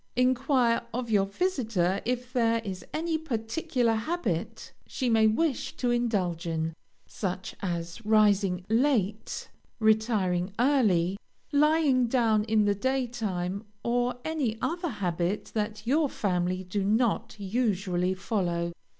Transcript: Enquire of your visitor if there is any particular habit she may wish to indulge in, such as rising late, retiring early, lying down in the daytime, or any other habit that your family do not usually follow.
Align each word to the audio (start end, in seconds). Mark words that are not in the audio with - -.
Enquire 0.15 0.81
of 0.95 1.11
your 1.11 1.27
visitor 1.27 2.01
if 2.05 2.33
there 2.33 2.59
is 2.65 2.83
any 2.91 3.19
particular 3.19 3.93
habit 3.93 4.73
she 4.87 5.11
may 5.11 5.27
wish 5.27 5.77
to 5.77 5.91
indulge 5.91 6.47
in, 6.47 6.73
such 7.05 7.55
as 7.61 8.03
rising 8.03 8.65
late, 8.67 9.51
retiring 9.79 10.51
early, 10.57 11.17
lying 11.51 12.07
down 12.07 12.43
in 12.45 12.65
the 12.65 12.73
daytime, 12.73 13.63
or 13.83 14.15
any 14.25 14.57
other 14.59 14.89
habit 14.89 15.51
that 15.53 15.85
your 15.85 16.09
family 16.09 16.63
do 16.63 16.83
not 16.83 17.35
usually 17.37 18.15
follow. 18.15 18.71